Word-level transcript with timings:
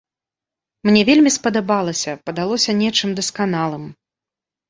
Мне 0.89 1.01
вельмі 1.09 1.31
спадабалася, 1.35 2.11
падалося 2.29 2.71
нечым 2.81 3.09
дасканалым. 3.19 3.83